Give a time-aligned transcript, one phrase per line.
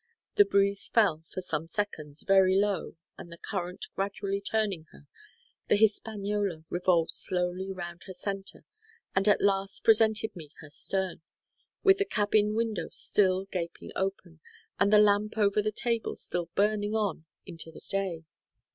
[0.33, 5.05] The breeze fell, for some seconds, very low, and the current gradually turning her,
[5.67, 8.65] the Hispaniola revolved slowly round her centre,
[9.15, 11.21] and at last presented me her stern,
[11.83, 14.39] with the cabin window still gaping open,
[14.79, 18.25] and the lamp over the table still burning on into the day.